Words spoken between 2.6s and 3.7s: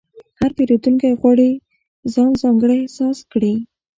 احساس کړي.